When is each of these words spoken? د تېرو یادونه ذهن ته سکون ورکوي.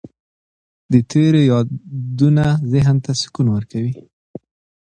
د 0.91 0.93
تېرو 1.11 1.41
یادونه 1.51 2.45
ذهن 2.73 2.95
ته 3.05 3.11
سکون 3.21 3.47
ورکوي. 3.51 3.93